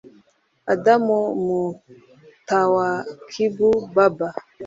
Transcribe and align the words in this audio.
Adam 0.73 1.05
Mutawakilu 1.45 3.67
Baba 3.95 4.29